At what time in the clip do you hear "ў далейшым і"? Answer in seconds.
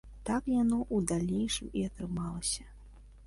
0.95-1.85